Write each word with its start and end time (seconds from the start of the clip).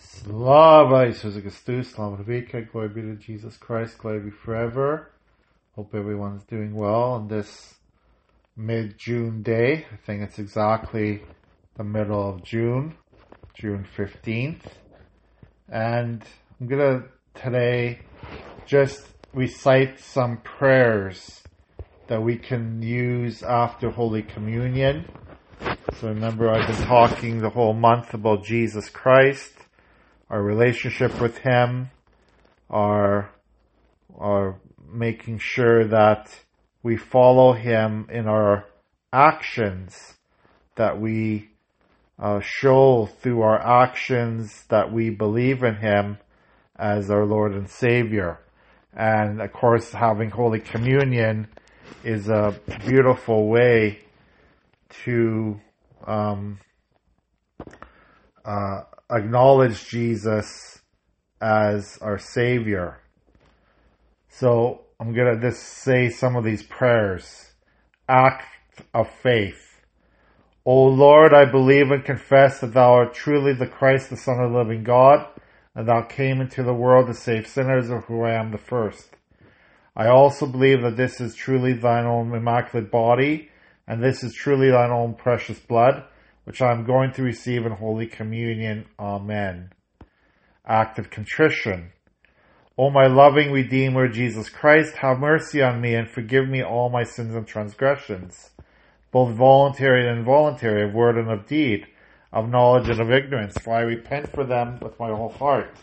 Slava 0.00 1.08
Isusa 1.08 1.42
Christus, 1.42 1.90
Slava 1.90 2.22
Vika, 2.22 2.70
glory 2.70 2.88
be 2.88 3.02
to 3.02 3.16
Jesus 3.16 3.56
Christ, 3.56 3.98
glory 3.98 4.20
be 4.20 4.30
forever. 4.30 5.10
Hope 5.74 5.92
everyone's 5.92 6.44
doing 6.44 6.72
well 6.74 7.12
on 7.14 7.26
this 7.26 7.74
mid-June 8.56 9.42
day. 9.42 9.86
I 9.92 9.96
think 10.06 10.22
it's 10.22 10.38
exactly 10.38 11.22
the 11.76 11.82
middle 11.82 12.30
of 12.30 12.44
June, 12.44 12.94
June 13.54 13.84
15th. 13.96 14.62
And 15.68 16.22
I'm 16.60 16.68
gonna 16.68 17.02
today 17.34 17.98
just 18.66 19.04
recite 19.34 19.98
some 19.98 20.38
prayers 20.38 21.42
that 22.06 22.22
we 22.22 22.36
can 22.36 22.82
use 22.82 23.42
after 23.42 23.90
Holy 23.90 24.22
Communion. 24.22 25.06
So 25.98 26.06
remember 26.08 26.50
I've 26.50 26.68
been 26.68 26.86
talking 26.86 27.40
the 27.40 27.50
whole 27.50 27.74
month 27.74 28.14
about 28.14 28.44
Jesus 28.44 28.88
Christ 28.88 29.57
our 30.30 30.42
relationship 30.42 31.20
with 31.20 31.38
Him, 31.38 31.90
our, 32.70 33.30
our 34.18 34.60
making 34.90 35.38
sure 35.38 35.84
that 35.86 36.30
we 36.82 36.96
follow 36.96 37.52
Him 37.52 38.08
in 38.10 38.26
our 38.26 38.66
actions, 39.12 40.14
that 40.76 41.00
we 41.00 41.50
uh, 42.18 42.40
show 42.40 43.06
through 43.20 43.42
our 43.42 43.58
actions 43.58 44.64
that 44.68 44.92
we 44.92 45.10
believe 45.10 45.62
in 45.62 45.76
Him 45.76 46.18
as 46.76 47.10
our 47.10 47.24
Lord 47.24 47.52
and 47.54 47.68
Savior. 47.68 48.38
And 48.94 49.40
of 49.40 49.52
course, 49.52 49.92
having 49.92 50.30
Holy 50.30 50.60
Communion 50.60 51.48
is 52.04 52.28
a 52.28 52.58
beautiful 52.86 53.48
way 53.48 54.00
to 55.04 55.60
um, 56.06 56.58
uh, 58.44 58.82
acknowledge 59.10 59.88
Jesus 59.88 60.80
as 61.40 61.98
our 61.98 62.18
Savior. 62.18 63.00
So 64.28 64.82
I'm 65.00 65.12
going 65.14 65.34
to 65.34 65.40
just 65.40 65.62
say 65.62 66.10
some 66.10 66.36
of 66.36 66.44
these 66.44 66.62
prayers. 66.62 67.52
Act 68.08 68.44
of 68.94 69.08
faith. 69.08 69.80
O 70.64 70.84
Lord, 70.84 71.32
I 71.32 71.44
believe 71.44 71.90
and 71.90 72.04
confess 72.04 72.60
that 72.60 72.74
thou 72.74 72.92
art 72.92 73.14
truly 73.14 73.54
the 73.54 73.66
Christ, 73.66 74.10
the 74.10 74.16
Son 74.16 74.38
of 74.38 74.52
the 74.52 74.58
living 74.58 74.84
God, 74.84 75.26
and 75.74 75.88
thou 75.88 76.02
came 76.02 76.40
into 76.40 76.62
the 76.62 76.74
world 76.74 77.06
to 77.06 77.14
save 77.14 77.46
sinners, 77.46 77.88
of 77.88 78.04
whom 78.04 78.24
I 78.24 78.34
am 78.34 78.50
the 78.50 78.58
first. 78.58 79.16
I 79.96 80.08
also 80.08 80.46
believe 80.46 80.82
that 80.82 80.96
this 80.96 81.20
is 81.20 81.34
truly 81.34 81.72
thine 81.72 82.04
own 82.04 82.34
immaculate 82.34 82.90
body, 82.90 83.48
and 83.86 84.02
this 84.02 84.22
is 84.22 84.34
truly 84.34 84.70
thine 84.70 84.90
own 84.90 85.14
precious 85.14 85.58
blood, 85.58 86.04
which 86.48 86.62
I 86.62 86.72
am 86.72 86.86
going 86.86 87.12
to 87.12 87.22
receive 87.22 87.66
in 87.66 87.72
Holy 87.72 88.06
Communion. 88.06 88.86
Amen. 88.98 89.70
Act 90.66 90.98
of 90.98 91.10
contrition. 91.10 91.92
O 92.78 92.88
my 92.88 93.06
loving 93.06 93.52
Redeemer 93.52 94.08
Jesus 94.08 94.48
Christ, 94.48 94.96
have 94.96 95.18
mercy 95.18 95.60
on 95.60 95.82
me 95.82 95.94
and 95.94 96.08
forgive 96.08 96.48
me 96.48 96.62
all 96.62 96.88
my 96.88 97.02
sins 97.02 97.34
and 97.34 97.46
transgressions, 97.46 98.48
both 99.12 99.34
voluntary 99.34 100.08
and 100.08 100.20
involuntary, 100.20 100.88
of 100.88 100.94
word 100.94 101.18
and 101.18 101.30
of 101.30 101.46
deed, 101.46 101.86
of 102.32 102.48
knowledge 102.48 102.88
and 102.88 102.98
of 102.98 103.10
ignorance, 103.10 103.58
for 103.58 103.74
I 103.74 103.80
repent 103.80 104.32
for 104.32 104.44
them 104.44 104.78
with 104.80 104.98
my 104.98 105.08
whole 105.08 105.28
heart. 105.32 105.76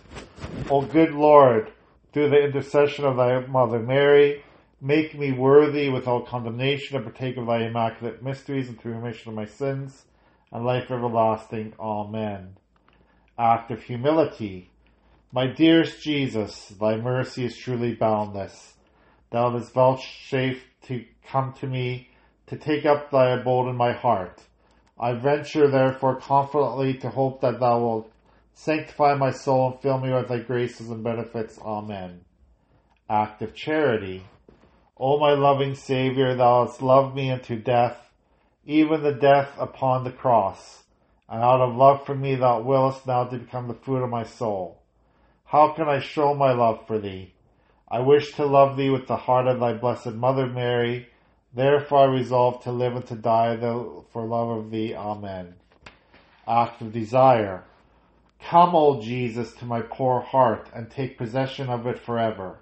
O 0.72 0.82
good 0.82 1.12
Lord, 1.12 1.72
through 2.12 2.32
the 2.32 2.44
intercession 2.44 3.06
of 3.06 3.18
thy 3.18 3.40
Mother 3.46 3.78
Mary, 3.78 4.44
make 4.82 5.16
me 5.16 5.32
worthy 5.32 5.90
without 5.90 6.26
condemnation 6.26 6.98
to 6.98 7.04
partake 7.04 7.38
of 7.38 7.46
thy 7.46 7.68
immaculate 7.68 8.24
mysteries 8.24 8.68
and 8.68 8.82
through 8.82 8.96
remission 8.96 9.30
of 9.30 9.36
my 9.36 9.46
sins 9.46 10.06
and 10.56 10.66
life 10.66 10.90
everlasting. 10.90 11.74
Amen. 11.78 12.56
Act 13.38 13.72
of 13.72 13.84
humility. 13.84 14.70
My 15.34 15.48
dearest 15.48 16.02
Jesus, 16.02 16.70
thy 16.80 16.96
mercy 16.96 17.44
is 17.44 17.58
truly 17.58 17.94
boundless. 17.94 18.76
Thou 19.32 19.52
hast 19.52 19.74
vouchsafed 19.74 20.64
to 20.84 21.04
come 21.28 21.52
to 21.60 21.68
me, 21.68 22.08
to 22.48 22.56
take 22.56 22.86
up 22.86 23.12
thy 23.12 23.32
abode 23.32 23.68
in 23.70 23.76
my 23.76 23.92
heart. 23.92 24.42
I 24.98 25.12
venture 25.12 25.70
therefore 25.70 26.22
confidently 26.22 26.94
to 27.00 27.10
hope 27.10 27.42
that 27.42 27.60
thou 27.60 27.80
wilt 27.82 28.12
sanctify 28.54 29.16
my 29.16 29.32
soul 29.32 29.72
and 29.72 29.82
fill 29.82 30.00
me 30.00 30.14
with 30.14 30.30
thy 30.30 30.40
graces 30.40 30.90
and 30.90 31.04
benefits. 31.04 31.60
Amen. 31.60 32.22
Act 33.10 33.42
of 33.42 33.54
charity. 33.54 34.24
O 34.98 35.20
my 35.20 35.34
loving 35.34 35.76
Saviour, 35.76 36.34
thou 36.34 36.66
hast 36.66 36.82
loved 36.82 37.14
me 37.14 37.30
unto 37.30 37.60
death, 37.60 38.05
even 38.66 39.04
the 39.04 39.14
death 39.14 39.52
upon 39.60 40.04
the 40.04 40.12
cross, 40.12 40.84
and 41.30 41.42
out 41.42 41.62
of 41.62 41.76
love 41.76 42.06
for 42.06 42.16
me 42.16 42.36
thou 42.36 42.62
willest 42.62 43.06
now 43.06 43.24
to 43.24 43.38
become 43.38 43.68
the 43.68 43.74
food 43.74 44.02
of 44.02 44.10
my 44.10 44.24
soul. 44.24 44.82
How 45.46 45.74
can 45.74 45.88
I 45.88 46.00
show 46.00 46.34
my 46.34 46.52
love 46.52 46.88
for 46.88 46.98
thee? 46.98 47.34
I 47.88 48.00
wish 48.00 48.34
to 48.34 48.46
love 48.46 48.76
thee 48.76 48.90
with 48.90 49.06
the 49.08 49.16
heart 49.16 49.48
of 49.48 49.60
thy 49.60 49.74
blessed 49.74 50.14
Mother 50.14 50.48
Mary, 50.48 51.08
therefore 51.54 52.00
I 52.00 52.06
resolve 52.06 52.64
to 52.64 52.72
live 52.72 52.96
and 52.96 53.06
to 53.08 53.16
die 53.16 53.56
for 54.12 54.26
love 54.26 54.50
of 54.50 54.72
thee. 54.72 54.96
Amen. 54.96 55.54
Act 56.48 56.82
of 56.82 56.92
desire. 56.92 57.64
Come, 58.42 58.76
O 58.76 59.02
Jesus, 59.02 59.54
to 59.54 59.66
my 59.66 59.82
poor 59.82 60.22
heart, 60.22 60.70
and 60.74 60.90
take 60.90 61.18
possession 61.18 61.70
of 61.70 61.86
it 61.86 62.00
forever. 62.00 62.60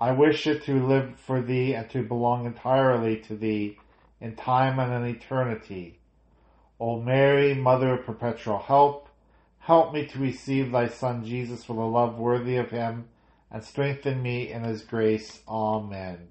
I 0.00 0.12
wish 0.12 0.46
it 0.46 0.64
to 0.64 0.86
live 0.86 1.18
for 1.18 1.40
thee 1.40 1.74
and 1.74 1.88
to 1.90 2.02
belong 2.02 2.44
entirely 2.44 3.16
to 3.22 3.36
thee 3.36 3.78
in 4.22 4.36
time 4.36 4.78
and 4.78 4.92
in 4.92 5.14
eternity. 5.16 5.98
O 6.78 7.00
Mary, 7.00 7.54
Mother 7.54 7.94
of 7.94 8.06
perpetual 8.06 8.58
help, 8.58 9.08
help 9.58 9.92
me 9.92 10.06
to 10.06 10.18
receive 10.20 10.70
thy 10.70 10.86
Son 10.86 11.24
Jesus 11.24 11.68
with 11.68 11.76
a 11.76 11.82
love 11.82 12.16
worthy 12.16 12.56
of 12.56 12.70
him, 12.70 13.08
and 13.50 13.64
strengthen 13.64 14.22
me 14.22 14.50
in 14.50 14.62
his 14.62 14.82
grace. 14.82 15.40
Amen. 15.48 16.28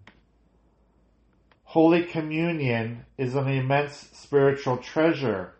Holy 1.66 2.04
Communion 2.04 3.06
is 3.18 3.36
an 3.36 3.48
immense 3.48 4.10
spiritual 4.14 4.78
treasure, 4.78 5.54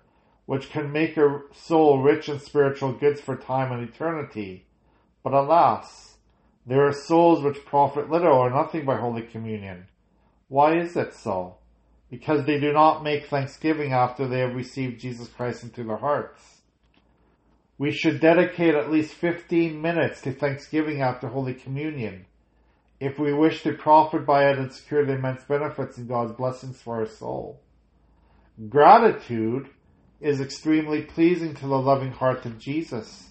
which 0.46 0.70
can 0.70 0.92
make 0.92 1.18
a 1.18 1.42
soul 1.54 2.02
rich 2.02 2.30
in 2.30 2.40
spiritual 2.40 2.94
goods 2.94 3.20
for 3.20 3.36
time 3.36 3.72
and 3.72 3.88
eternity. 3.88 4.66
But 5.22 5.34
alas, 5.34 6.16
there 6.66 6.88
are 6.88 6.94
souls 6.94 7.44
which 7.44 7.66
profit 7.66 8.10
little 8.10 8.34
or 8.34 8.50
nothing 8.50 8.86
by 8.86 8.98
Holy 8.98 9.22
Communion. 9.22 9.88
Why 10.48 10.78
is 10.78 10.96
it 10.96 11.14
so? 11.14 11.58
Because 12.12 12.46
they 12.46 12.60
do 12.60 12.74
not 12.74 13.04
make 13.04 13.26
thanksgiving 13.26 13.94
after 13.94 14.28
they 14.28 14.40
have 14.40 14.54
received 14.54 15.00
Jesus 15.00 15.30
Christ 15.30 15.64
into 15.64 15.84
their 15.84 15.98
hearts. 15.98 16.62
We 17.78 17.92
should 17.92 18.20
dedicate 18.20 18.76
at 18.76 18.92
least 18.92 19.14
15 19.14 19.82
minutes 19.82 20.22
to 20.22 20.34
thanksgiving 20.34 21.02
after 21.02 21.30
Holy 21.30 21.56
Communion 21.56 22.26
if 23.00 23.18
we 23.18 23.34
wish 23.34 23.64
to 23.64 23.74
profit 23.74 24.28
by 24.28 24.48
it 24.52 24.60
and 24.60 24.72
secure 24.72 25.04
the 25.04 25.14
immense 25.14 25.44
benefits 25.46 25.98
and 25.98 26.08
God's 26.08 26.34
blessings 26.34 26.80
for 26.80 27.00
our 27.00 27.08
soul. 27.08 27.60
Gratitude 28.70 29.70
is 30.20 30.40
extremely 30.40 31.02
pleasing 31.02 31.56
to 31.56 31.68
the 31.68 31.80
loving 31.80 32.12
heart 32.12 32.46
of 32.46 32.60
Jesus. 32.60 33.30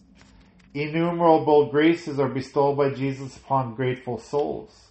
Innumerable 0.75 1.71
graces 1.71 2.19
are 2.19 2.29
bestowed 2.29 2.77
by 2.77 2.91
Jesus 2.91 3.37
upon 3.37 3.75
grateful 3.75 4.19
souls. 4.19 4.90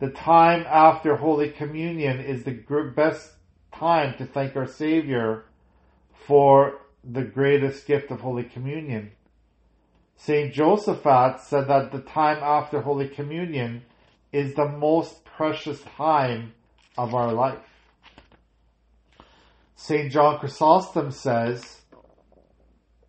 The 0.00 0.10
time 0.10 0.64
after 0.66 1.16
Holy 1.16 1.50
Communion 1.50 2.20
is 2.20 2.44
the 2.44 2.52
best 2.96 3.34
time 3.74 4.16
to 4.16 4.24
thank 4.24 4.56
our 4.56 4.66
Savior 4.66 5.44
for 6.26 6.80
the 7.04 7.22
greatest 7.22 7.86
gift 7.86 8.10
of 8.10 8.22
Holy 8.22 8.44
Communion. 8.44 9.10
Saint 10.16 10.54
Josaphat 10.54 11.40
said 11.40 11.68
that 11.68 11.92
the 11.92 12.00
time 12.00 12.38
after 12.42 12.80
Holy 12.80 13.08
Communion 13.08 13.82
is 14.32 14.54
the 14.54 14.68
most 14.68 15.22
precious 15.26 15.82
time 15.82 16.54
of 16.96 17.14
our 17.14 17.32
life. 17.34 17.58
Saint 19.74 20.12
John 20.12 20.38
Chrysostom 20.38 21.10
says, 21.10 21.82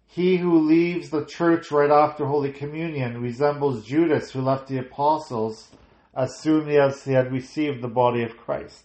he 0.08 0.36
who 0.36 0.60
leaves 0.60 1.10
the 1.10 1.24
church 1.24 1.72
right 1.72 1.90
after 1.90 2.26
Holy 2.26 2.52
Communion 2.52 3.22
resembles 3.22 3.86
Judas 3.86 4.32
who 4.32 4.42
left 4.42 4.68
the 4.68 4.80
apostles 4.80 5.70
as 6.16 6.40
soon 6.40 6.70
as 6.70 7.04
he 7.04 7.14
had 7.14 7.32
received 7.32 7.82
the 7.82 7.88
body 7.88 8.24
of 8.24 8.38
Christ. 8.38 8.84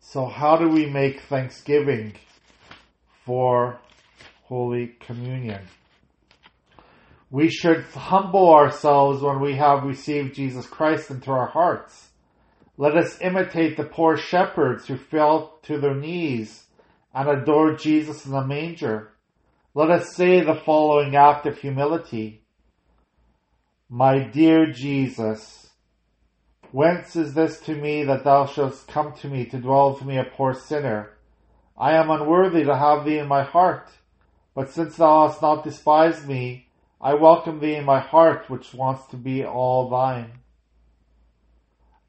So, 0.00 0.26
how 0.26 0.56
do 0.56 0.68
we 0.68 0.86
make 0.86 1.20
thanksgiving 1.20 2.14
for 3.24 3.78
Holy 4.44 4.96
Communion? 5.00 5.60
We 7.30 7.50
should 7.50 7.84
humble 7.84 8.54
ourselves 8.54 9.20
when 9.20 9.40
we 9.40 9.56
have 9.56 9.84
received 9.84 10.34
Jesus 10.34 10.66
Christ 10.66 11.10
into 11.10 11.30
our 11.30 11.48
hearts. 11.48 12.08
Let 12.78 12.96
us 12.96 13.20
imitate 13.20 13.76
the 13.76 13.84
poor 13.84 14.16
shepherds 14.16 14.86
who 14.86 14.96
fell 14.96 15.58
to 15.64 15.78
their 15.78 15.94
knees 15.94 16.64
and 17.12 17.28
adored 17.28 17.80
Jesus 17.80 18.24
in 18.24 18.32
the 18.32 18.46
manger. 18.46 19.12
Let 19.74 19.90
us 19.90 20.14
say 20.14 20.40
the 20.40 20.54
following 20.54 21.16
act 21.16 21.44
of 21.44 21.58
humility. 21.58 22.44
My 23.90 24.18
dear 24.18 24.66
Jesus, 24.66 25.70
whence 26.72 27.16
is 27.16 27.32
this 27.32 27.58
to 27.60 27.74
me 27.74 28.04
that 28.04 28.22
thou 28.22 28.44
shouldst 28.44 28.86
come 28.86 29.14
to 29.14 29.28
me 29.28 29.46
to 29.46 29.58
dwell 29.58 29.94
with 29.94 30.04
me 30.04 30.18
a 30.18 30.24
poor 30.24 30.52
sinner? 30.52 31.16
I 31.74 31.92
am 31.92 32.10
unworthy 32.10 32.64
to 32.64 32.76
have 32.76 33.06
thee 33.06 33.16
in 33.16 33.26
my 33.26 33.44
heart, 33.44 33.88
But 34.54 34.70
since 34.70 34.96
thou 34.96 35.28
hast 35.28 35.40
not 35.40 35.64
despised 35.64 36.26
me, 36.28 36.66
I 37.00 37.14
welcome 37.14 37.60
thee 37.60 37.76
in 37.76 37.84
my 37.86 38.00
heart, 38.00 38.50
which 38.50 38.74
wants 38.74 39.06
to 39.06 39.16
be 39.16 39.42
all 39.42 39.88
thine. 39.88 40.32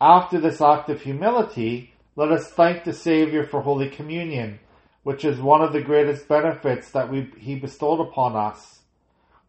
After 0.02 0.38
this 0.38 0.60
act 0.60 0.90
of 0.90 1.04
humility, 1.04 1.94
let 2.18 2.30
us 2.30 2.50
thank 2.50 2.84
the 2.84 2.92
Savior 2.92 3.46
for 3.46 3.62
Holy 3.62 3.88
Communion, 3.88 4.60
which 5.04 5.24
is 5.24 5.40
one 5.40 5.62
of 5.62 5.72
the 5.72 5.82
greatest 5.82 6.28
benefits 6.28 6.92
that 6.92 7.10
we, 7.10 7.32
He 7.38 7.56
bestowed 7.56 8.02
upon 8.02 8.36
us. 8.36 8.79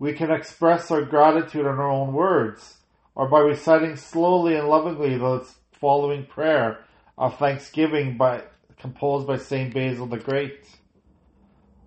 We 0.01 0.15
can 0.15 0.31
express 0.31 0.91
our 0.91 1.03
gratitude 1.03 1.61
in 1.61 1.67
our 1.67 1.91
own 1.91 2.15
words, 2.15 2.79
or 3.15 3.29
by 3.29 3.41
reciting 3.41 3.97
slowly 3.97 4.55
and 4.55 4.67
lovingly 4.67 5.19
the 5.19 5.47
following 5.73 6.25
prayer 6.25 6.79
of 7.19 7.37
thanksgiving 7.37 8.17
by, 8.17 8.45
composed 8.79 9.27
by 9.27 9.37
Saint 9.37 9.75
Basil 9.75 10.07
the 10.07 10.17
Great. 10.17 10.67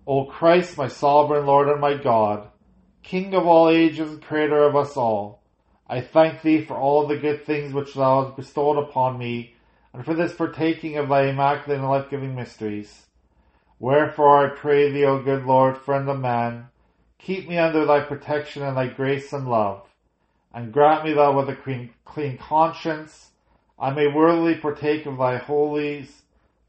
O 0.06 0.26
Christ, 0.26 0.78
my 0.78 0.86
sovereign 0.86 1.44
Lord 1.44 1.68
and 1.68 1.80
my 1.80 1.94
God, 1.94 2.46
King 3.02 3.34
of 3.34 3.48
all 3.48 3.68
ages 3.68 4.12
and 4.12 4.22
creator 4.22 4.62
of 4.62 4.76
us 4.76 4.96
all, 4.96 5.42
I 5.88 6.00
thank 6.00 6.42
thee 6.42 6.64
for 6.64 6.76
all 6.76 7.08
the 7.08 7.18
good 7.18 7.44
things 7.44 7.72
which 7.72 7.94
thou 7.94 8.26
hast 8.26 8.36
bestowed 8.36 8.78
upon 8.78 9.18
me, 9.18 9.54
and 9.92 10.04
for 10.04 10.14
this 10.14 10.32
partaking 10.32 10.98
of 10.98 11.08
thy 11.08 11.26
immaculate 11.26 11.80
and 11.80 11.88
life-giving 11.88 12.36
mysteries. 12.36 13.06
Wherefore 13.80 14.46
I 14.46 14.56
pray 14.56 14.92
thee, 14.92 15.04
O 15.04 15.20
good 15.20 15.44
Lord, 15.44 15.76
friend 15.76 16.08
of 16.08 16.20
man, 16.20 16.68
keep 17.18 17.48
me 17.48 17.58
under 17.58 17.84
thy 17.84 18.00
protection 18.00 18.62
and 18.62 18.76
thy 18.76 18.88
grace 18.88 19.32
and 19.32 19.48
love, 19.48 19.88
and 20.52 20.72
grant 20.72 21.04
me 21.04 21.12
thou 21.12 21.36
with 21.36 21.48
a 21.48 21.56
clean, 21.56 21.90
clean 22.04 22.38
conscience, 22.38 23.30
I 23.78 23.90
may 23.90 24.06
worthily 24.06 24.54
partake 24.54 25.06
of 25.06 25.18
thy 25.18 25.36
holies, 25.36 26.22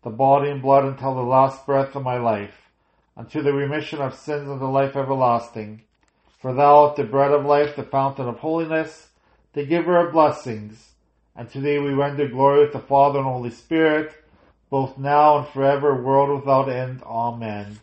the 0.03 0.09
body 0.09 0.49
and 0.49 0.61
blood 0.61 0.85
until 0.85 1.15
the 1.15 1.21
last 1.21 1.65
breath 1.65 1.95
of 1.95 2.03
my 2.03 2.17
life 2.17 2.65
unto 3.17 3.41
the 3.41 3.53
remission 3.53 4.01
of 4.01 4.13
sins 4.13 4.49
and 4.49 4.59
the 4.59 4.65
life 4.65 4.95
everlasting. 4.95 5.81
For 6.39 6.53
thou 6.53 6.85
art 6.85 6.95
the 6.95 7.03
bread 7.03 7.31
of 7.31 7.45
life, 7.45 7.75
the 7.75 7.83
fountain 7.83 8.27
of 8.27 8.39
holiness, 8.39 9.09
the 9.53 9.65
giver 9.65 9.97
of 9.97 10.13
blessings. 10.13 10.91
And 11.35 11.49
to 11.51 11.59
thee 11.59 11.79
we 11.79 11.93
render 11.93 12.27
glory 12.27 12.61
with 12.61 12.73
the 12.73 12.79
Father 12.79 13.19
and 13.19 13.27
Holy 13.27 13.49
Spirit, 13.49 14.13
both 14.69 14.97
now 14.97 15.39
and 15.39 15.47
forever, 15.47 16.01
world 16.01 16.39
without 16.39 16.69
end. 16.69 17.01
Amen. 17.03 17.79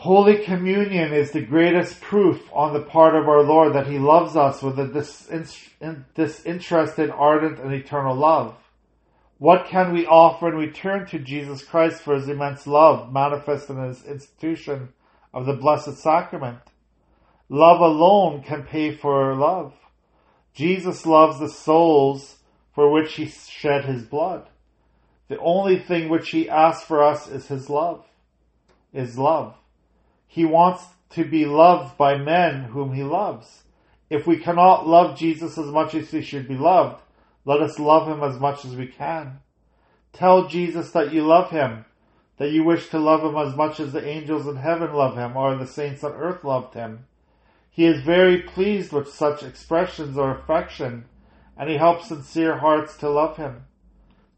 Holy 0.00 0.38
Communion 0.44 1.12
is 1.12 1.30
the 1.30 1.42
greatest 1.42 2.00
proof 2.00 2.40
on 2.54 2.72
the 2.72 2.80
part 2.80 3.14
of 3.14 3.28
our 3.28 3.42
Lord 3.42 3.74
that 3.74 3.86
He 3.86 3.98
loves 3.98 4.34
us 4.34 4.62
with 4.62 4.78
a 4.78 4.86
disinterested, 6.14 7.10
ardent, 7.10 7.58
and 7.58 7.74
eternal 7.74 8.16
love. 8.16 8.56
What 9.36 9.66
can 9.66 9.92
we 9.92 10.06
offer 10.06 10.48
in 10.48 10.54
return 10.54 11.06
to 11.08 11.18
Jesus 11.18 11.62
Christ 11.62 12.00
for 12.00 12.14
his 12.14 12.30
immense 12.30 12.66
love 12.66 13.12
manifest 13.12 13.68
in 13.68 13.76
his 13.76 14.02
institution 14.06 14.94
of 15.34 15.44
the 15.44 15.52
Blessed 15.52 15.98
Sacrament? 15.98 16.60
Love 17.50 17.82
alone 17.82 18.42
can 18.42 18.62
pay 18.62 18.96
for 18.96 19.34
love. 19.34 19.74
Jesus 20.54 21.04
loves 21.04 21.38
the 21.38 21.50
souls 21.50 22.36
for 22.74 22.90
which 22.90 23.16
he 23.16 23.26
shed 23.26 23.84
his 23.84 24.02
blood. 24.02 24.48
The 25.28 25.38
only 25.40 25.78
thing 25.78 26.08
which 26.08 26.30
he 26.30 26.48
asks 26.48 26.86
for 26.86 27.04
us 27.04 27.28
is 27.28 27.48
his 27.48 27.68
love, 27.68 28.06
is 28.94 29.18
love. 29.18 29.56
He 30.32 30.44
wants 30.44 30.84
to 31.10 31.24
be 31.24 31.44
loved 31.44 31.98
by 31.98 32.16
men 32.16 32.62
whom 32.66 32.92
he 32.92 33.02
loves. 33.02 33.64
If 34.08 34.28
we 34.28 34.36
cannot 34.36 34.86
love 34.86 35.18
Jesus 35.18 35.58
as 35.58 35.66
much 35.66 35.92
as 35.92 36.12
he 36.12 36.22
should 36.22 36.46
be 36.46 36.56
loved, 36.56 37.02
let 37.44 37.60
us 37.60 37.80
love 37.80 38.06
him 38.06 38.22
as 38.22 38.38
much 38.38 38.64
as 38.64 38.76
we 38.76 38.86
can. 38.86 39.40
Tell 40.12 40.46
Jesus 40.46 40.92
that 40.92 41.12
you 41.12 41.24
love 41.24 41.50
him, 41.50 41.84
that 42.36 42.52
you 42.52 42.62
wish 42.62 42.90
to 42.90 43.00
love 43.00 43.24
him 43.24 43.36
as 43.36 43.56
much 43.56 43.80
as 43.80 43.92
the 43.92 44.06
angels 44.06 44.46
in 44.46 44.54
heaven 44.54 44.92
love 44.92 45.16
him 45.16 45.36
or 45.36 45.56
the 45.56 45.66
saints 45.66 46.04
on 46.04 46.12
earth 46.12 46.44
loved 46.44 46.74
him. 46.74 47.06
He 47.68 47.86
is 47.86 48.00
very 48.02 48.40
pleased 48.40 48.92
with 48.92 49.12
such 49.12 49.42
expressions 49.42 50.16
of 50.16 50.28
affection, 50.28 51.06
and 51.56 51.68
he 51.68 51.76
helps 51.76 52.06
sincere 52.06 52.58
hearts 52.58 52.96
to 52.98 53.10
love 53.10 53.36
him. 53.36 53.64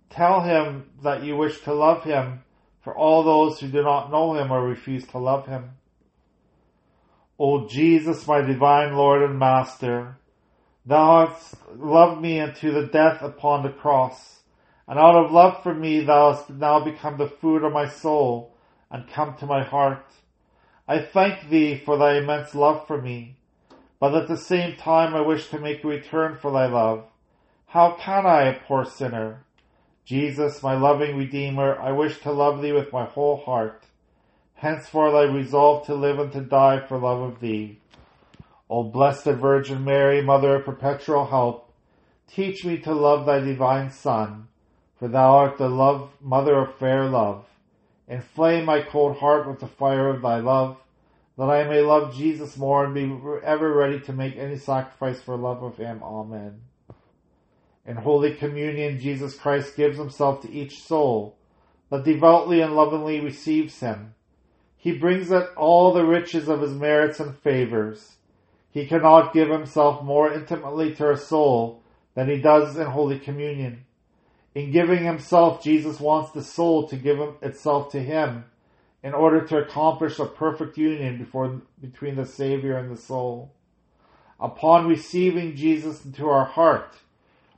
Tell 0.09 0.41
him 0.41 0.89
that 1.03 1.23
you 1.23 1.37
wish 1.37 1.61
to 1.65 1.75
love 1.75 2.05
him 2.05 2.45
for 2.81 2.97
all 2.97 3.23
those 3.23 3.61
who 3.61 3.69
do 3.69 3.83
not 3.83 4.11
know 4.11 4.33
him 4.33 4.51
or 4.51 4.67
refuse 4.67 5.07
to 5.09 5.19
love 5.19 5.47
him. 5.47 5.73
O 7.39 7.67
Jesus, 7.67 8.27
my 8.27 8.41
divine 8.41 8.95
Lord 8.95 9.23
and 9.23 9.39
Master, 9.39 10.19
Thou 10.85 11.27
hast 11.27 11.55
loved 11.77 12.21
me 12.21 12.41
unto 12.41 12.73
the 12.73 12.87
death 12.87 13.23
upon 13.23 13.63
the 13.63 13.71
cross, 13.71 14.41
and 14.89 14.99
out 14.99 15.15
of 15.15 15.31
love 15.31 15.63
for 15.63 15.73
me 15.73 16.01
thou 16.01 16.33
hast 16.33 16.51
now 16.51 16.81
become 16.81 17.17
the 17.17 17.29
food 17.29 17.63
of 17.63 17.73
my 17.73 17.89
soul, 17.89 18.55
and 18.91 19.09
come 19.09 19.37
to 19.37 19.47
my 19.47 19.63
heart. 19.63 20.05
I 20.89 21.01
thank 21.01 21.49
thee 21.49 21.79
for 21.79 21.97
thy 21.97 22.19
immense 22.19 22.55
love 22.55 22.87
for 22.87 23.01
me, 23.01 23.37
but 24.01 24.15
at 24.15 24.27
the 24.27 24.37
same 24.37 24.77
time 24.77 25.15
I 25.15 25.21
wish 25.21 25.49
to 25.49 25.59
make 25.59 25.85
a 25.85 25.89
return 25.89 26.37
for 26.37 26.51
thy 26.51 26.67
love. 26.67 27.05
How 27.67 27.93
can 27.93 28.27
I, 28.27 28.43
a 28.43 28.61
poor 28.61 28.85
sinner? 28.85 29.45
Jesus, 30.05 30.63
my 30.63 30.75
loving 30.75 31.17
Redeemer, 31.17 31.79
I 31.81 31.93
wish 31.93 32.21
to 32.23 32.33
love 32.33 32.61
thee 32.61 32.73
with 32.73 32.93
my 32.93 33.05
whole 33.05 33.37
heart. 33.37 33.85
Henceforth 34.63 35.13
I 35.13 35.23
resolve 35.23 35.87
to 35.87 35.95
live 35.97 36.21
and 36.21 36.31
to 36.31 36.41
die 36.41 36.79
for 36.79 36.97
love 36.97 37.21
of 37.21 37.41
thee. 37.41 37.81
O 38.71 38.85
blessed 38.85 39.25
Virgin 39.25 39.85
Mary, 39.85 40.23
Mother 40.23 40.55
of 40.55 40.65
perpetual 40.65 41.27
help, 41.27 41.73
teach 42.29 42.65
me 42.65 42.79
to 42.79 42.95
love 42.95 43.27
thy 43.27 43.41
divine 43.41 43.91
Son, 43.91 44.47
for 45.01 45.09
thou 45.09 45.33
art 45.33 45.59
the 45.59 45.69
love, 45.69 46.11
mother 46.21 46.55
of 46.59 46.77
fair 46.77 47.07
love. 47.07 47.45
Inflame 48.07 48.65
my 48.65 48.83
cold 48.83 49.17
heart 49.17 49.49
with 49.49 49.59
the 49.59 49.67
fire 49.67 50.09
of 50.09 50.23
thy 50.23 50.39
love, 50.39 50.77
that 51.37 51.51
I 51.51 51.65
may 51.65 51.81
love 51.81 52.15
Jesus 52.15 52.57
more 52.57 52.85
and 52.85 52.95
be 52.95 53.13
ever 53.43 53.73
ready 53.73 53.99
to 53.99 54.13
make 54.13 54.37
any 54.37 54.59
sacrifice 54.59 55.21
for 55.21 55.37
love 55.37 55.65
of 55.65 55.77
him. 55.77 56.05
Amen. 56.05 56.61
In 57.85 57.97
Holy 57.97 58.35
Communion, 58.35 59.01
Jesus 59.01 59.35
Christ 59.35 59.75
gives 59.75 59.99
himself 59.99 60.41
to 60.43 60.53
each 60.53 60.85
soul 60.85 61.37
that 61.91 62.05
devoutly 62.05 62.61
and 62.61 62.77
lovingly 62.77 63.19
receives 63.19 63.81
him. 63.81 64.15
He 64.83 64.99
brings 64.99 65.31
it 65.31 65.49
all 65.57 65.93
the 65.93 66.05
riches 66.05 66.49
of 66.49 66.61
his 66.61 66.73
merits 66.73 67.21
and 67.21 67.39
favors 67.39 68.17
he 68.73 68.87
cannot 68.87 69.35
give 69.35 69.51
himself 69.51 70.03
more 70.03 70.33
intimately 70.33 70.95
to 70.95 71.05
our 71.05 71.17
soul 71.17 71.83
than 72.15 72.29
he 72.29 72.39
does 72.39 72.77
in 72.77 72.87
Holy 72.87 73.19
Communion. 73.19 73.85
In 74.55 74.73
giving 74.73 75.05
himself, 75.05 75.63
Jesus 75.63 76.01
wants 76.01 76.33
the 76.33 76.43
soul 76.43 76.89
to 76.89 76.97
give 76.97 77.19
itself 77.43 77.93
to 77.93 78.01
him 78.03 78.47
in 79.03 79.13
order 79.13 79.45
to 79.47 79.59
accomplish 79.59 80.19
a 80.19 80.25
perfect 80.25 80.79
union 80.79 81.19
before, 81.19 81.61
between 81.81 82.17
the 82.17 82.25
Savior 82.25 82.79
and 82.79 82.91
the 82.91 83.01
soul. 83.01 83.53
Upon 84.41 84.89
receiving 84.89 85.55
Jesus 85.55 86.05
into 86.05 86.27
our 86.27 86.47
heart, 86.47 86.95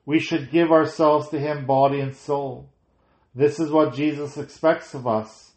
we 0.05 0.19
should 0.19 0.51
give 0.51 0.73
ourselves 0.73 1.29
to 1.29 1.39
him 1.39 1.65
body 1.65 2.01
and 2.01 2.15
soul. 2.15 2.69
This 3.35 3.61
is 3.61 3.71
what 3.71 3.95
Jesus 3.95 4.37
expects 4.37 4.95
of 4.95 5.07
us. 5.07 5.53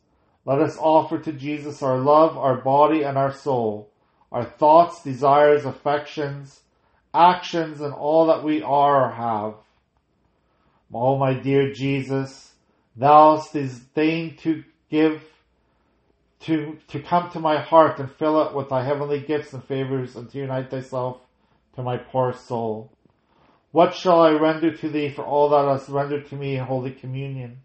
Let 0.48 0.62
us 0.62 0.78
offer 0.80 1.20
to 1.20 1.34
Jesus 1.34 1.84
our 1.84 2.00
love, 2.00 2.38
our 2.38 2.62
body, 2.62 3.04
and 3.04 3.18
our 3.18 3.34
soul 3.34 3.92
our 4.32 4.44
thoughts, 4.44 5.04
desires, 5.04 5.66
affections, 5.66 6.62
actions, 7.14 7.82
and 7.82 7.94
all 7.94 8.28
that 8.28 8.44
we 8.44 8.62
are 8.62 9.06
or 9.06 9.12
have. 9.12 9.54
Oh, 10.94 11.18
my 11.18 11.34
dear 11.34 11.72
Jesus, 11.74 12.54
thou 12.96 13.38
hast 13.38 13.54
disdained 13.54 14.40
to 14.40 14.64
give, 14.90 15.24
to, 16.42 16.78
to 16.90 17.02
come 17.02 17.30
to 17.32 17.40
my 17.40 17.62
heart 17.62 18.00
and 18.00 18.12
fill 18.12 18.42
it 18.44 18.54
with 18.56 18.70
thy 18.70 18.84
heavenly 18.84 19.22
gifts 19.22 19.54
and 19.54 19.64
favors 19.64 20.16
and 20.16 20.30
to 20.32 20.40
unite 20.40 20.70
thyself 20.70 21.22
to 21.76 21.84
my 21.84 21.98
poor 21.98 22.34
soul. 22.34 22.92
What 23.72 23.94
shall 23.94 24.22
I 24.22 24.32
render 24.32 24.76
to 24.76 24.90
thee 24.90 25.10
for 25.10 25.24
all 25.24 25.50
that 25.50 25.68
hast 25.68 25.90
rendered 25.90 26.28
to 26.30 26.36
me 26.36 26.58
in 26.58 26.64
Holy 26.64 26.92
Communion? 26.92 27.60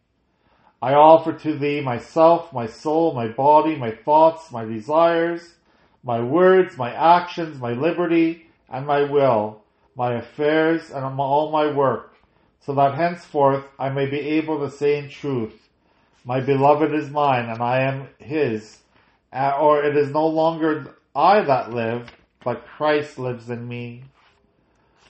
I 0.83 0.95
offer 0.95 1.33
to 1.33 1.57
thee 1.57 1.81
myself, 1.81 2.53
my 2.53 2.67
soul, 2.67 3.15
my 3.15 3.29
body, 3.29 3.77
my 3.77 3.93
thoughts, 3.93 4.51
my 4.51 4.65
desires, 4.65 5.55
my 6.03 6.21
words, 6.21 6.77
my 6.77 6.93
actions, 6.93 7.61
my 7.61 7.73
liberty, 7.73 8.49
and 8.69 8.85
my 8.85 9.05
will, 9.05 9.63
my 9.95 10.15
affairs, 10.15 10.91
and 10.91 11.05
all 11.21 11.53
my 11.53 11.73
work, 11.73 12.17
so 12.59 12.75
that 12.75 12.97
henceforth 12.97 13.65
I 13.79 13.91
may 13.91 14.07
be 14.07 14.19
able 14.19 14.59
to 14.59 14.77
say 14.77 14.99
in 14.99 15.09
truth, 15.09 15.69
My 16.25 16.41
beloved 16.41 16.93
is 16.93 17.11
mine, 17.11 17.49
and 17.49 17.63
I 17.63 17.83
am 17.83 18.09
his, 18.19 18.79
or 19.33 19.85
it 19.85 19.97
is 19.97 20.11
no 20.11 20.27
longer 20.27 20.97
I 21.15 21.43
that 21.43 21.73
live, 21.73 22.11
but 22.43 22.67
Christ 22.67 23.21
lives 23.21 23.49
in 23.51 23.69
me. 23.69 24.03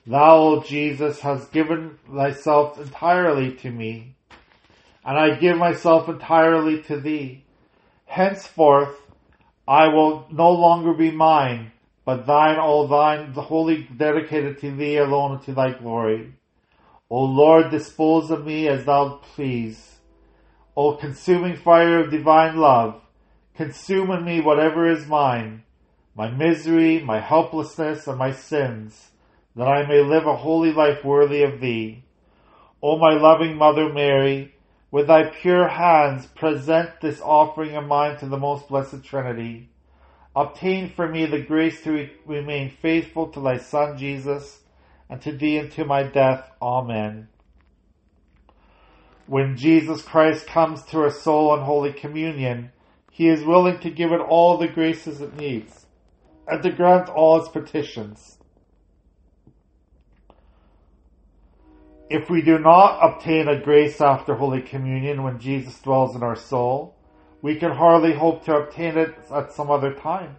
Thou, 0.06 0.36
O 0.36 0.62
Jesus, 0.62 1.20
hast 1.20 1.50
given 1.50 1.98
thyself 2.12 2.78
entirely 2.78 3.54
to 3.56 3.70
me, 3.70 4.16
and 5.04 5.18
I 5.18 5.36
give 5.36 5.56
myself 5.56 6.08
entirely 6.08 6.82
to 6.82 7.00
thee. 7.00 7.44
Henceforth, 8.06 9.00
I 9.66 9.88
will 9.88 10.26
no 10.30 10.50
longer 10.50 10.92
be 10.92 11.10
mine, 11.10 11.72
but 12.04 12.26
thine, 12.26 12.58
all 12.58 12.88
thine, 12.88 13.32
the 13.32 13.42
wholly 13.42 13.88
dedicated 13.96 14.60
to 14.60 14.74
thee 14.74 14.96
alone 14.96 15.32
and 15.32 15.42
to 15.44 15.54
thy 15.54 15.72
glory. 15.72 16.34
O 17.10 17.24
Lord, 17.24 17.70
dispose 17.70 18.30
of 18.30 18.44
me 18.44 18.68
as 18.68 18.84
thou 18.84 19.20
please. 19.34 19.98
O 20.76 20.94
consuming 20.94 21.56
fire 21.56 21.98
of 21.98 22.10
divine 22.10 22.56
love, 22.56 23.00
consume 23.54 24.10
in 24.10 24.24
me 24.24 24.40
whatever 24.40 24.88
is 24.88 25.06
mine, 25.06 25.64
my 26.14 26.30
misery, 26.30 27.00
my 27.00 27.20
helplessness, 27.20 28.06
and 28.06 28.18
my 28.18 28.32
sins, 28.32 29.10
that 29.56 29.68
I 29.68 29.86
may 29.86 30.02
live 30.02 30.26
a 30.26 30.36
holy 30.36 30.72
life 30.72 31.04
worthy 31.04 31.42
of 31.42 31.60
thee. 31.60 32.04
O 32.82 32.98
my 32.98 33.12
loving 33.12 33.56
Mother 33.56 33.92
Mary, 33.92 34.54
with 34.92 35.06
thy 35.06 35.24
pure 35.24 35.68
hands 35.68 36.26
present 36.26 37.00
this 37.00 37.20
offering 37.22 37.74
of 37.74 37.84
mine 37.84 38.18
to 38.18 38.26
the 38.26 38.36
most 38.36 38.68
blessed 38.68 39.02
Trinity. 39.02 39.70
Obtain 40.36 40.92
for 40.94 41.08
me 41.08 41.24
the 41.24 41.40
grace 41.40 41.82
to 41.82 42.08
remain 42.26 42.70
faithful 42.82 43.28
to 43.28 43.40
thy 43.40 43.56
Son 43.56 43.96
Jesus, 43.96 44.60
and 45.08 45.20
to 45.22 45.32
thee 45.32 45.58
unto 45.58 45.84
my 45.84 46.02
death. 46.02 46.50
Amen. 46.60 47.28
When 49.26 49.56
Jesus 49.56 50.02
Christ 50.02 50.46
comes 50.46 50.82
to 50.84 51.00
our 51.00 51.10
soul 51.10 51.54
in 51.54 51.62
Holy 51.62 51.92
Communion, 51.92 52.70
he 53.10 53.28
is 53.28 53.44
willing 53.44 53.78
to 53.80 53.90
give 53.90 54.12
it 54.12 54.20
all 54.20 54.58
the 54.58 54.68
graces 54.68 55.22
it 55.22 55.34
needs, 55.36 55.86
and 56.46 56.62
to 56.62 56.70
grant 56.70 57.08
all 57.08 57.40
its 57.40 57.48
petitions. 57.48 58.38
If 62.12 62.28
we 62.28 62.42
do 62.42 62.58
not 62.58 62.98
obtain 63.00 63.48
a 63.48 63.58
grace 63.58 63.98
after 64.02 64.34
Holy 64.34 64.60
Communion 64.60 65.22
when 65.22 65.38
Jesus 65.38 65.80
dwells 65.80 66.14
in 66.14 66.22
our 66.22 66.36
soul, 66.36 66.94
we 67.40 67.56
can 67.56 67.70
hardly 67.70 68.12
hope 68.12 68.44
to 68.44 68.54
obtain 68.54 68.98
it 68.98 69.14
at 69.34 69.54
some 69.54 69.70
other 69.70 69.94
time. 69.94 70.36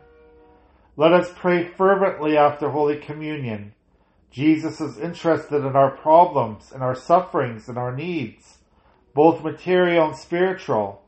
Let 0.97 1.13
us 1.13 1.33
pray 1.35 1.67
fervently 1.67 2.37
after 2.37 2.69
Holy 2.69 2.97
Communion. 2.97 3.73
Jesus 4.29 4.79
is 4.79 4.99
interested 4.99 5.65
in 5.65 5.75
our 5.75 5.89
problems, 5.89 6.71
in 6.71 6.83
our 6.83 6.93
sufferings, 6.93 7.67
in 7.67 7.75
our 7.75 7.95
needs, 7.95 8.59
both 9.15 9.43
material 9.43 10.09
and 10.09 10.15
spiritual, 10.15 11.01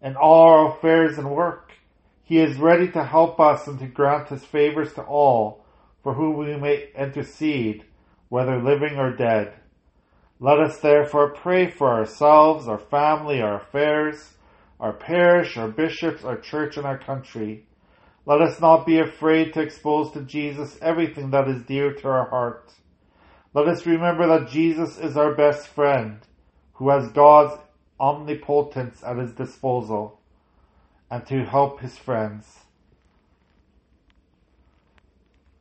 in 0.00 0.14
all 0.14 0.52
our 0.52 0.76
affairs 0.76 1.18
and 1.18 1.32
work. 1.32 1.72
He 2.22 2.38
is 2.38 2.58
ready 2.58 2.86
to 2.92 3.02
help 3.02 3.40
us 3.40 3.66
and 3.66 3.76
to 3.80 3.88
grant 3.88 4.28
his 4.28 4.44
favors 4.44 4.94
to 4.94 5.02
all 5.02 5.64
for 6.04 6.14
whom 6.14 6.36
we 6.36 6.54
may 6.54 6.90
intercede, 6.96 7.86
whether 8.28 8.62
living 8.62 8.96
or 9.00 9.10
dead. 9.16 9.54
Let 10.42 10.58
us 10.58 10.80
therefore 10.80 11.28
pray 11.28 11.70
for 11.70 11.88
ourselves, 11.88 12.66
our 12.66 12.76
family, 12.76 13.40
our 13.40 13.60
affairs, 13.60 14.34
our 14.80 14.92
parish, 14.92 15.56
our 15.56 15.68
bishops, 15.68 16.24
our 16.24 16.36
church, 16.36 16.76
and 16.76 16.84
our 16.84 16.98
country. 16.98 17.64
Let 18.26 18.40
us 18.40 18.60
not 18.60 18.84
be 18.84 18.98
afraid 18.98 19.54
to 19.54 19.60
expose 19.60 20.10
to 20.10 20.22
Jesus 20.22 20.76
everything 20.82 21.30
that 21.30 21.46
is 21.46 21.62
dear 21.62 21.94
to 21.94 22.08
our 22.08 22.28
heart. 22.28 22.72
Let 23.54 23.68
us 23.68 23.86
remember 23.86 24.26
that 24.26 24.50
Jesus 24.50 24.98
is 24.98 25.16
our 25.16 25.32
best 25.32 25.68
friend, 25.68 26.18
who 26.72 26.88
has 26.88 27.12
God's 27.12 27.60
omnipotence 28.00 29.00
at 29.04 29.18
his 29.18 29.34
disposal, 29.34 30.18
and 31.08 31.24
to 31.28 31.44
help 31.44 31.78
his 31.78 31.96
friends. 31.96 32.64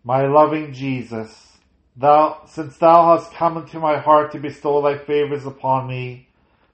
My 0.03 0.25
loving 0.25 0.73
Jesus, 0.73 1.50
Thou, 1.95 2.41
since 2.45 2.77
thou 2.77 3.15
hast 3.17 3.33
come 3.33 3.57
into 3.57 3.79
my 3.79 3.97
heart 3.97 4.31
to 4.31 4.39
bestow 4.39 4.81
thy 4.81 4.97
favors 4.97 5.45
upon 5.45 5.87
me, 5.87 6.29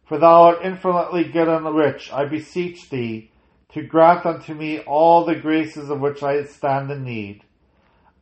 for 0.05 0.17
thou 0.17 0.43
art 0.43 0.59
infinitely 0.63 1.23
good 1.23 1.47
and 1.47 1.65
rich, 1.75 2.13
I 2.13 2.25
beseech 2.25 2.89
thee 2.89 3.31
to 3.69 3.81
grant 3.81 4.25
unto 4.25 4.53
me 4.53 4.79
all 4.79 5.25
the 5.25 5.35
graces 5.35 5.89
of 5.89 5.99
which 5.99 6.23
I 6.23 6.43
stand 6.43 6.91
in 6.91 7.03
need. 7.03 7.43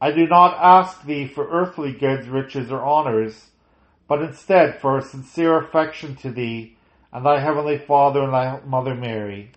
I 0.02 0.12
do 0.12 0.26
not 0.26 0.58
ask 0.60 1.04
thee 1.04 1.28
for 1.28 1.48
earthly 1.50 1.92
goods, 1.92 2.28
riches, 2.28 2.72
or 2.72 2.84
honors, 2.84 3.52
but 4.08 4.22
instead 4.22 4.80
for 4.80 4.98
a 4.98 5.02
sincere 5.02 5.58
affection 5.58 6.16
to 6.18 6.32
thee 6.32 6.78
and 7.12 7.26
thy 7.26 7.40
heavenly 7.40 7.78
Father 7.78 8.24
and 8.24 8.34
thy 8.34 8.60
Mother 8.66 8.96
Mary. 8.96 9.52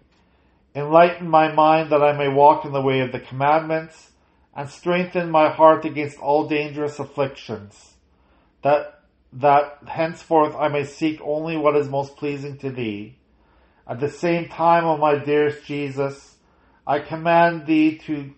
Enlighten 0.75 1.29
my 1.29 1.51
mind 1.53 1.91
that 1.91 2.03
I 2.03 2.13
may 2.13 2.29
walk 2.29 2.65
in 2.65 2.73
the 2.73 2.83
way 2.83 3.01
of 3.01 3.13
the 3.13 3.21
commandments 3.21 4.13
and 4.59 4.69
strengthen 4.69 5.31
my 5.31 5.49
heart 5.49 5.85
against 5.85 6.19
all 6.19 6.49
dangerous 6.49 6.99
afflictions, 6.99 7.95
that, 8.63 9.05
that 9.33 9.79
henceforth 9.87 10.53
I 10.57 10.67
may 10.67 10.83
seek 10.83 11.21
only 11.23 11.57
what 11.57 11.77
is 11.77 11.89
most 11.89 12.17
pleasing 12.17 12.59
to 12.59 12.71
thee. 12.71 13.19
At 13.87 14.01
the 14.01 14.11
same 14.11 14.49
time, 14.49 14.85
O 14.85 14.97
my 14.97 15.17
dearest 15.17 15.65
Jesus, 15.65 16.35
I 16.85 16.99
command 16.99 17.67
thee 17.67 17.99
to, 17.99 18.33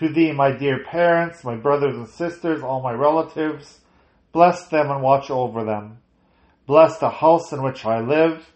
to 0.00 0.10
thee, 0.10 0.32
my 0.32 0.52
dear 0.52 0.84
parents, 0.84 1.42
my 1.42 1.56
brothers 1.56 1.96
and 1.96 2.08
sisters, 2.08 2.62
all 2.62 2.82
my 2.82 2.92
relatives, 2.92 3.80
bless 4.32 4.68
them 4.68 4.90
and 4.90 5.02
watch 5.02 5.30
over 5.30 5.64
them. 5.64 5.96
Bless 6.66 6.98
the 6.98 7.08
house 7.08 7.54
in 7.54 7.62
which 7.62 7.86
I 7.86 8.00
live, 8.00 8.46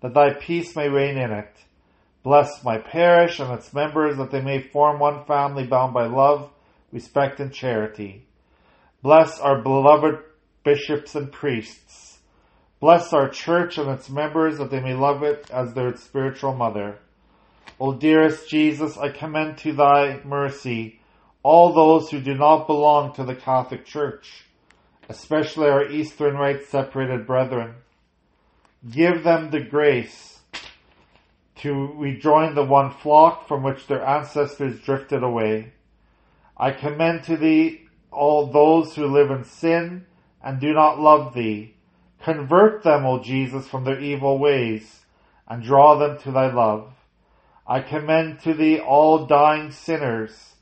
that 0.00 0.14
thy 0.14 0.30
peace 0.30 0.74
may 0.74 0.88
reign 0.88 1.16
in 1.16 1.30
it. 1.30 1.54
Bless 2.22 2.62
my 2.62 2.78
parish 2.78 3.40
and 3.40 3.50
its 3.52 3.72
members 3.72 4.18
that 4.18 4.30
they 4.30 4.42
may 4.42 4.60
form 4.60 4.98
one 4.98 5.24
family 5.24 5.66
bound 5.66 5.94
by 5.94 6.06
love, 6.06 6.50
respect, 6.92 7.40
and 7.40 7.52
charity. 7.52 8.26
Bless 9.02 9.38
our 9.40 9.62
beloved 9.62 10.18
bishops 10.62 11.14
and 11.14 11.32
priests. 11.32 12.18
Bless 12.78 13.12
our 13.12 13.28
church 13.28 13.78
and 13.78 13.88
its 13.88 14.10
members 14.10 14.58
that 14.58 14.70
they 14.70 14.80
may 14.80 14.94
love 14.94 15.22
it 15.22 15.50
as 15.50 15.72
their 15.72 15.96
spiritual 15.96 16.54
mother. 16.54 16.98
O 17.78 17.94
dearest 17.94 18.48
Jesus, 18.48 18.98
I 18.98 19.08
commend 19.08 19.56
to 19.58 19.72
thy 19.72 20.20
mercy 20.24 21.00
all 21.42 21.72
those 21.72 22.10
who 22.10 22.20
do 22.20 22.34
not 22.34 22.66
belong 22.66 23.14
to 23.14 23.24
the 23.24 23.34
Catholic 23.34 23.86
Church, 23.86 24.44
especially 25.08 25.68
our 25.68 25.90
Eastern 25.90 26.34
Rite 26.34 26.64
separated 26.66 27.26
brethren. 27.26 27.76
Give 28.90 29.22
them 29.22 29.50
the 29.50 29.60
grace 29.60 30.39
to 31.60 31.92
rejoin 31.96 32.54
the 32.54 32.64
one 32.64 32.90
flock 32.90 33.46
from 33.46 33.62
which 33.62 33.86
their 33.86 34.04
ancestors 34.04 34.80
drifted 34.80 35.22
away. 35.22 35.72
I 36.56 36.70
commend 36.70 37.24
to 37.24 37.36
thee 37.36 37.88
all 38.10 38.46
those 38.46 38.94
who 38.94 39.06
live 39.06 39.30
in 39.30 39.44
sin 39.44 40.06
and 40.42 40.58
do 40.58 40.72
not 40.72 40.98
love 40.98 41.34
thee. 41.34 41.74
Convert 42.22 42.82
them, 42.82 43.04
O 43.04 43.22
Jesus, 43.22 43.68
from 43.68 43.84
their 43.84 44.00
evil 44.00 44.38
ways 44.38 45.00
and 45.46 45.62
draw 45.62 45.98
them 45.98 46.18
to 46.18 46.30
thy 46.30 46.50
love. 46.50 46.92
I 47.66 47.80
commend 47.80 48.40
to 48.40 48.54
thee 48.54 48.78
all 48.80 49.26
dying 49.26 49.70
sinners. 49.70 50.54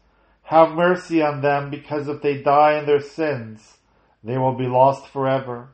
Have 0.45 0.73
mercy 0.73 1.23
on 1.23 1.43
them 1.43 1.71
because 1.71 2.09
if 2.09 2.23
they 2.23 2.43
die 2.43 2.79
in 2.79 2.87
their 2.87 3.01
sins, 3.01 3.77
they 4.25 4.37
will 4.37 4.55
be 4.55 4.67
lost 4.67 5.07
forever. 5.07 5.69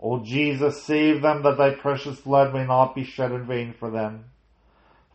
O 0.00 0.22
Jesus, 0.24 0.82
save 0.82 1.22
them 1.22 1.42
that 1.42 1.56
thy 1.56 1.70
precious 1.70 2.20
blood 2.20 2.52
may 2.52 2.64
not 2.64 2.94
be 2.94 3.04
shed 3.04 3.32
in 3.32 3.46
vain 3.46 3.72
for 3.72 3.90
them. 3.90 4.26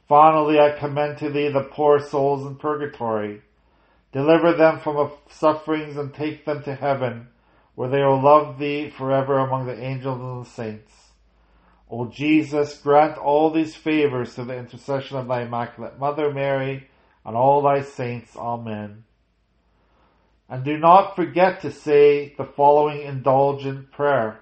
Finally, 0.08 0.60
I 0.60 0.72
commend 0.72 1.18
to 1.18 1.30
thee 1.30 1.50
the 1.50 1.64
poor 1.64 2.00
souls 2.00 2.46
in 2.46 2.56
purgatory. 2.56 3.42
Deliver 4.14 4.54
them 4.54 4.80
from 4.80 5.12
sufferings 5.30 5.98
and 5.98 6.14
take 6.14 6.46
them 6.46 6.64
to 6.64 6.76
heaven, 6.76 7.28
where 7.76 7.90
they 7.90 8.02
will 8.02 8.22
love 8.22 8.58
thee 8.58 8.90
forever 8.90 9.38
among 9.38 9.66
the 9.66 9.78
angels 9.78 10.20
and 10.20 10.46
the 10.46 10.50
saints. 10.50 10.94
O 11.90 12.08
Jesus, 12.08 12.78
grant 12.80 13.18
all 13.18 13.50
these 13.52 13.76
favors 13.76 14.34
through 14.34 14.46
the 14.46 14.58
intercession 14.58 15.18
of 15.18 15.28
thy 15.28 15.44
Immaculate 15.44 16.00
Mother 16.00 16.34
Mary 16.34 16.88
and 17.26 17.36
all 17.36 17.62
thy 17.62 17.82
saints. 17.82 18.36
Amen. 18.36 19.04
And 20.50 20.64
do 20.64 20.78
not 20.78 21.16
forget 21.16 21.62
to 21.62 21.72
say 21.72 22.34
the 22.38 22.46
following 22.46 23.02
indulgent 23.02 23.92
prayer. 23.92 24.40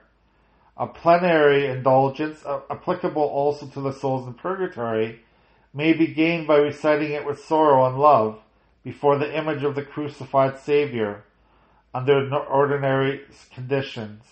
A 0.77 0.85
plenary 0.85 1.67
indulgence, 1.67 2.43
applicable 2.45 3.23
also 3.23 3.65
to 3.67 3.81
the 3.81 3.93
souls 3.93 4.27
in 4.27 4.35
purgatory, 4.35 5.21
may 5.75 5.91
be 5.91 6.07
gained 6.07 6.47
by 6.47 6.55
reciting 6.55 7.11
it 7.11 7.25
with 7.25 7.43
sorrow 7.43 7.85
and 7.85 7.99
love 7.99 8.39
before 8.83 9.17
the 9.17 9.37
image 9.37 9.63
of 9.63 9.75
the 9.75 9.83
crucified 9.83 10.57
Savior 10.57 11.25
under 11.93 12.33
ordinary 12.33 13.21
conditions. 13.53 14.23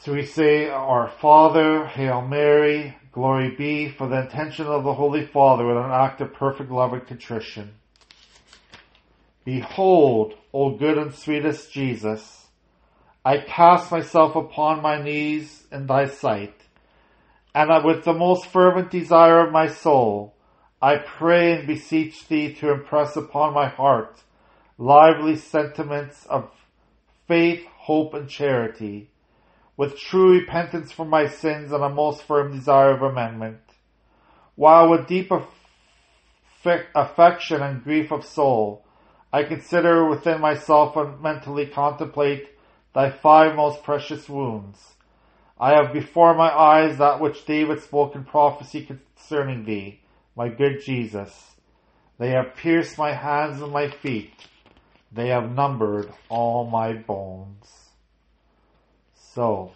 So 0.00 0.12
we 0.12 0.24
say, 0.24 0.68
Our 0.68 1.08
Father, 1.08 1.86
Hail 1.86 2.22
Mary, 2.22 2.96
glory 3.10 3.50
be 3.50 3.88
for 3.88 4.06
the 4.06 4.20
intention 4.20 4.66
of 4.66 4.84
the 4.84 4.94
Holy 4.94 5.26
Father 5.26 5.66
with 5.66 5.76
an 5.76 5.90
act 5.90 6.20
of 6.20 6.32
perfect 6.34 6.70
love 6.70 6.92
and 6.92 7.06
contrition. 7.06 7.74
Behold, 9.44 10.34
O 10.52 10.76
good 10.76 10.96
and 10.96 11.12
sweetest 11.12 11.72
Jesus, 11.72 12.46
I 13.24 13.38
cast 13.38 13.90
myself 13.90 14.36
upon 14.36 14.82
my 14.82 15.02
knees 15.02 15.64
in 15.72 15.86
thy 15.86 16.06
sight 16.06 16.63
and 17.54 17.84
with 17.84 18.04
the 18.04 18.12
most 18.12 18.46
fervent 18.46 18.90
desire 18.90 19.46
of 19.46 19.52
my 19.52 19.68
soul, 19.68 20.34
I 20.82 20.96
pray 20.96 21.52
and 21.52 21.66
beseech 21.66 22.26
thee 22.26 22.52
to 22.54 22.72
impress 22.72 23.16
upon 23.16 23.54
my 23.54 23.68
heart 23.68 24.22
lively 24.76 25.36
sentiments 25.36 26.26
of 26.26 26.50
faith, 27.28 27.64
hope, 27.76 28.12
and 28.12 28.28
charity, 28.28 29.08
with 29.76 29.96
true 29.96 30.32
repentance 30.32 30.90
for 30.90 31.04
my 31.04 31.28
sins 31.28 31.70
and 31.70 31.82
a 31.82 31.88
most 31.88 32.24
firm 32.24 32.52
desire 32.52 32.90
of 32.90 33.02
amendment, 33.02 33.60
while 34.56 34.90
with 34.90 35.06
deep 35.06 35.30
affection 36.94 37.62
and 37.62 37.84
grief 37.84 38.10
of 38.10 38.24
soul, 38.24 38.84
I 39.32 39.44
consider 39.44 40.08
within 40.08 40.40
myself 40.40 40.96
and 40.96 41.20
mentally 41.20 41.66
contemplate 41.66 42.48
thy 42.94 43.10
five 43.10 43.54
most 43.54 43.84
precious 43.84 44.28
wounds 44.28 44.94
I 45.58 45.74
have 45.74 45.92
before 45.92 46.34
my 46.34 46.50
eyes 46.50 46.98
that 46.98 47.20
which 47.20 47.44
David 47.44 47.80
spoke 47.80 48.14
in 48.14 48.24
prophecy 48.24 48.84
concerning 48.84 49.64
thee, 49.64 50.00
my 50.36 50.48
good 50.48 50.82
Jesus. 50.84 51.52
They 52.18 52.30
have 52.30 52.56
pierced 52.56 52.98
my 52.98 53.12
hands 53.12 53.60
and 53.62 53.72
my 53.72 53.88
feet. 53.88 54.32
They 55.12 55.28
have 55.28 55.50
numbered 55.50 56.12
all 56.28 56.66
my 56.66 56.92
bones. 56.92 57.90
So, 59.14 59.72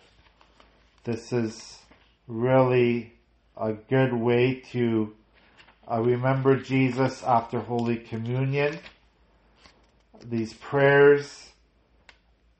this 1.04 1.32
is 1.32 1.78
really 2.26 3.14
a 3.56 3.72
good 3.72 4.12
way 4.12 4.62
to 4.72 5.14
uh, 5.90 6.00
remember 6.00 6.56
Jesus 6.56 7.22
after 7.22 7.60
Holy 7.60 7.96
Communion. 7.96 8.78
These 10.24 10.54
prayers 10.54 11.50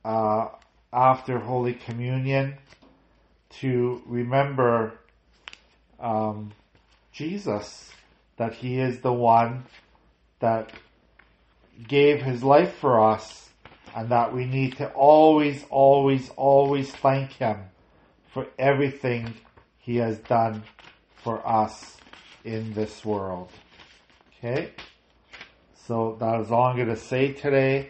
uh, 0.03 0.47
after 0.91 1.39
Holy 1.39 1.73
Communion 1.73 2.57
to 3.49 4.01
remember 4.05 4.93
um, 5.99 6.51
Jesus, 7.11 7.91
that 8.37 8.53
He 8.53 8.79
is 8.79 8.99
the 8.99 9.13
one 9.13 9.65
that 10.39 10.71
gave 11.87 12.21
His 12.21 12.43
life 12.43 12.75
for 12.75 12.99
us, 12.99 13.49
and 13.95 14.09
that 14.09 14.33
we 14.33 14.45
need 14.45 14.77
to 14.77 14.89
always, 14.91 15.65
always, 15.69 16.29
always 16.35 16.91
thank 16.91 17.33
Him 17.33 17.57
for 18.33 18.47
everything 18.57 19.33
He 19.79 19.97
has 19.97 20.19
done 20.19 20.63
for 21.23 21.45
us 21.47 21.97
in 22.43 22.73
this 22.73 23.03
world. 23.03 23.51
Okay? 24.37 24.71
So 25.87 26.17
that 26.19 26.39
is 26.41 26.51
all 26.51 26.65
I'm 26.65 26.75
going 26.75 26.87
to 26.89 26.95
say 26.95 27.33
today. 27.33 27.89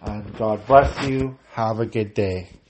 And 0.00 0.34
God 0.36 0.66
bless 0.66 1.06
you. 1.06 1.38
Have 1.52 1.80
a 1.80 1.86
good 1.86 2.14
day. 2.14 2.61